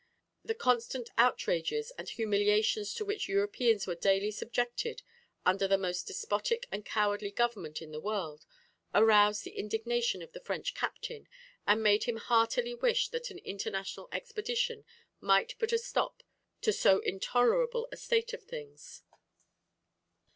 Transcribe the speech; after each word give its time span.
The 0.43 0.55
constant 0.55 1.11
outrages 1.15 1.91
and 1.95 2.09
humiliations 2.09 2.95
to 2.95 3.05
which 3.05 3.29
Europeans 3.29 3.85
were 3.85 3.93
daily 3.93 4.31
subjected 4.31 5.03
under 5.45 5.67
the 5.67 5.77
most 5.77 6.07
despotic 6.07 6.65
and 6.71 6.83
cowardly 6.83 7.29
government 7.29 7.83
in 7.83 7.91
the 7.91 7.99
world, 7.99 8.47
aroused 8.95 9.43
the 9.43 9.51
indignation 9.55 10.23
of 10.23 10.31
the 10.31 10.39
French 10.39 10.73
captain, 10.73 11.27
and 11.67 11.83
made 11.83 12.05
him 12.05 12.17
heartily 12.17 12.73
wish 12.73 13.09
that 13.09 13.29
an 13.29 13.37
international 13.45 14.09
expedition 14.11 14.85
might 15.19 15.55
put 15.59 15.71
a 15.71 15.77
stop 15.77 16.23
to 16.61 16.73
so 16.73 16.97
intolerable 17.01 17.87
a 17.91 17.95
state 17.97 18.33
of 18.33 18.41
things. 18.41 19.03